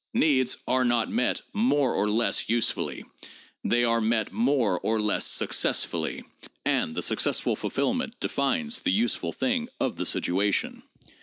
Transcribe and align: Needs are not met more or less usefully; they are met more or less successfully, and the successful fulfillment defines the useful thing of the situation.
Needs 0.15 0.57
are 0.67 0.83
not 0.83 1.11
met 1.11 1.43
more 1.53 1.93
or 1.93 2.09
less 2.09 2.49
usefully; 2.49 3.05
they 3.63 3.83
are 3.83 4.01
met 4.01 4.31
more 4.31 4.79
or 4.79 4.99
less 4.99 5.27
successfully, 5.27 6.23
and 6.65 6.95
the 6.95 7.03
successful 7.03 7.55
fulfillment 7.55 8.19
defines 8.19 8.81
the 8.81 8.91
useful 8.91 9.31
thing 9.31 9.69
of 9.79 9.97
the 9.97 10.07
situation. 10.07 10.81